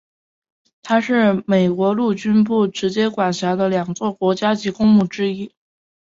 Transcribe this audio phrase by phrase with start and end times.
[0.81, 5.51] 它是美国陆军部直接管辖的两座国家级公墓之一。